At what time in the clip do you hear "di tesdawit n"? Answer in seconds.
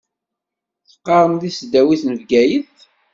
1.41-2.11